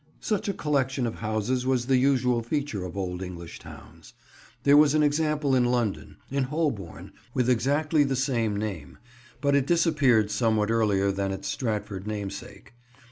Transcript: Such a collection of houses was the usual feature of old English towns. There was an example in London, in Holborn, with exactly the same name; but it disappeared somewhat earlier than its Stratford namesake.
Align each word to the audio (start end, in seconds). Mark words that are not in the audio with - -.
Such 0.19 0.49
a 0.49 0.53
collection 0.53 1.05
of 1.05 1.17
houses 1.19 1.67
was 1.67 1.85
the 1.85 1.97
usual 1.97 2.41
feature 2.41 2.83
of 2.85 2.97
old 2.97 3.21
English 3.21 3.59
towns. 3.59 4.13
There 4.63 4.75
was 4.75 4.95
an 4.95 5.03
example 5.03 5.53
in 5.53 5.63
London, 5.65 6.17
in 6.31 6.45
Holborn, 6.45 7.11
with 7.35 7.47
exactly 7.47 8.03
the 8.03 8.15
same 8.15 8.57
name; 8.57 8.97
but 9.41 9.53
it 9.55 9.67
disappeared 9.67 10.31
somewhat 10.31 10.71
earlier 10.71 11.11
than 11.11 11.31
its 11.31 11.49
Stratford 11.49 12.07
namesake. 12.07 12.73